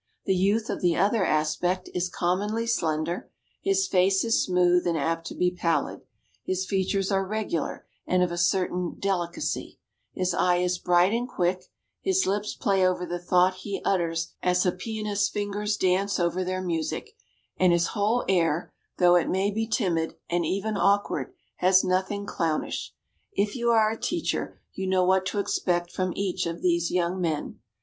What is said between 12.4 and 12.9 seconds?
play